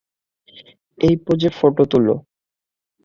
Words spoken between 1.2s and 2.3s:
পোজে photo তুল!